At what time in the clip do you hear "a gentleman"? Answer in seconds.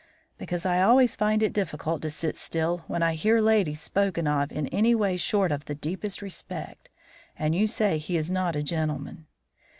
8.55-9.27